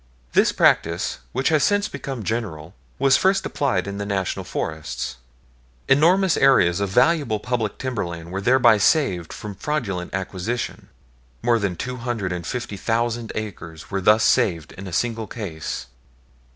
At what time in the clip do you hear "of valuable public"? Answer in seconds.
6.79-7.77